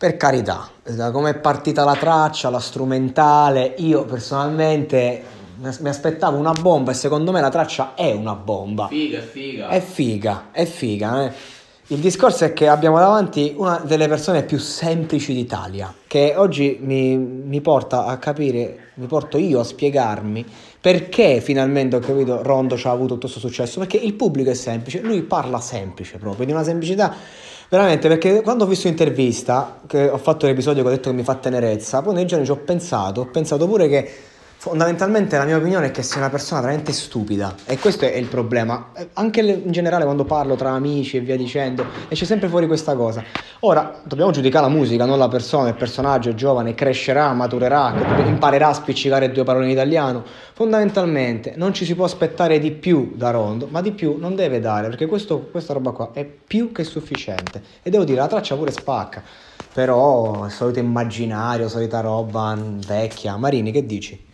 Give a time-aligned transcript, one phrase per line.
[0.00, 5.22] Per carità, da come è partita la traccia, la strumentale, io personalmente
[5.58, 8.86] mi aspettavo una bomba e secondo me la traccia è una bomba.
[8.86, 9.68] Figa, è figa.
[9.68, 11.26] È figa, è figa.
[11.26, 11.32] Eh.
[11.92, 17.16] Il discorso è che abbiamo davanti una delle persone più semplici d'Italia, che oggi mi,
[17.16, 20.46] mi porta a capire, mi porto io a spiegarmi
[20.80, 24.54] perché finalmente ho capito Rondo ci ha avuto tutto questo successo, perché il pubblico è
[24.54, 27.12] semplice, lui parla semplice proprio, di una semplicità
[27.68, 31.24] veramente, perché quando ho visto l'intervista, che ho fatto l'episodio che ho detto che mi
[31.24, 34.10] fa tenerezza, poi nei giorni ci ho pensato, ho pensato pure che
[34.60, 38.26] Fondamentalmente la mia opinione è che sei una persona veramente stupida e questo è il
[38.26, 38.92] problema.
[39.14, 43.24] Anche in generale quando parlo tra amici e via dicendo, esce sempre fuori questa cosa.
[43.60, 47.94] Ora dobbiamo giudicare la musica, non la persona, il personaggio è giovane, crescerà, maturerà,
[48.26, 50.22] imparerà a spiccicare due parole in italiano.
[50.52, 54.60] Fondamentalmente non ci si può aspettare di più da Rondo, ma di più non deve
[54.60, 57.62] dare perché questo, questa roba qua è più che sufficiente.
[57.82, 59.22] E devo dire, la traccia pure spacca.
[59.72, 62.54] Però il solito immaginario, solita roba
[62.86, 63.38] vecchia.
[63.38, 64.28] Marini, che dici?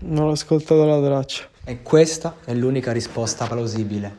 [0.00, 1.44] Non ho ascoltato la traccia.
[1.64, 4.14] E questa è l'unica risposta plausibile.